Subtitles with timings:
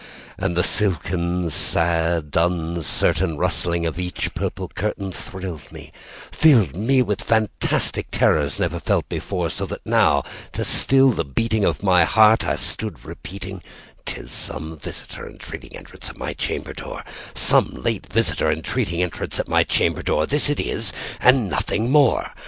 [0.35, 8.59] And the silken sad uncertain rustling of each purple curtainThrilled me—filled me with fantastic terrors
[8.59, 13.05] never felt before; So that now, to still the beating of my heart, I stood
[13.05, 17.03] repeating"'T is some visitor entreating entrance at my chamber door,
[17.35, 22.31] Some late visitor entreating entrance at my chamber door:This it is and nothing more."